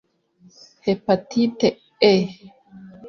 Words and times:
Hepatite 0.85 1.67
E 2.11 2.13